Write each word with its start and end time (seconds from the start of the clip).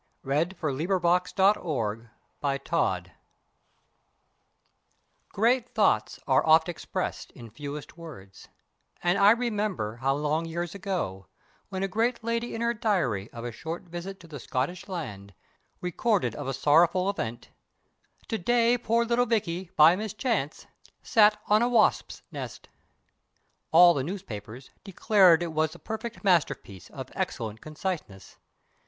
oh, 0.25 0.29
how 0.29 0.39
sweet 0.43 0.89
it 0.89 0.91
is 0.91 0.99
for 0.99 1.23
some! 1.27 1.53
MULTUM 1.61 2.07
IN 2.41 2.59
PARVO 2.65 3.05
"Great 5.29 5.69
thoughts 5.75 6.19
are 6.25 6.43
oft 6.43 6.67
expressed 6.67 7.29
in 7.33 7.51
fewest 7.51 7.97
words," 7.99 8.47
And 9.03 9.19
I 9.19 9.29
remember 9.29 9.97
how 9.97 10.15
long 10.15 10.45
years 10.45 10.73
ago, 10.73 11.27
When 11.69 11.83
a 11.83 11.87
great 11.87 12.23
lady 12.23 12.55
in 12.55 12.61
her 12.61 12.73
diary 12.73 13.29
Of 13.31 13.45
a 13.45 13.51
short 13.51 13.83
visit 13.83 14.19
to 14.21 14.27
the 14.27 14.39
Scottish 14.39 14.87
land, 14.87 15.35
Recorded 15.81 16.33
of 16.33 16.47
a 16.47 16.53
sorrowful 16.55 17.07
event, 17.07 17.51
"To 18.29 18.39
day 18.39 18.79
poor 18.79 19.05
little 19.05 19.27
Vicky, 19.27 19.69
by 19.75 19.95
mischance, 19.95 20.65
Sat 21.03 21.39
on 21.45 21.61
a 21.61 21.69
wasps' 21.69 22.23
nest." 22.31 22.69
All 23.71 23.93
the 23.93 24.03
newspapers 24.03 24.71
Declared 24.83 25.43
it 25.43 25.53
was 25.53 25.75
a 25.75 25.77
perfect 25.77 26.23
masterpiece 26.23 26.89
Of 26.89 27.09
excellent 27.13 27.61
conciseness. 27.61 28.37